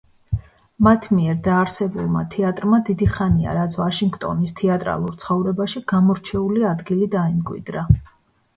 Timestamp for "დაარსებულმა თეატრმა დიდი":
1.47-3.09